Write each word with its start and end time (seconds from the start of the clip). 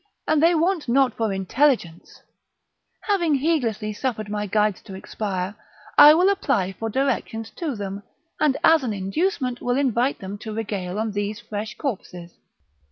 and 0.27 0.41
they 0.41 0.55
want 0.55 0.87
not 0.89 1.13
for 1.15 1.31
intelligence; 1.31 2.23
having 3.01 3.35
heedlessly 3.35 3.93
suffered 3.93 4.29
my 4.29 4.47
guides 4.47 4.81
to 4.81 4.95
expire, 4.95 5.55
I 5.95 6.15
will 6.15 6.27
apply 6.29 6.73
for 6.73 6.89
directions 6.89 7.51
to 7.57 7.75
them, 7.75 8.01
and 8.39 8.57
as 8.63 8.83
an 8.83 8.93
inducement 8.93 9.61
will 9.61 9.77
invite 9.77 10.17
them 10.17 10.39
to 10.39 10.55
regale 10.55 10.97
on 10.97 11.11
these 11.11 11.39
fresh 11.39 11.77
corpses." 11.77 12.33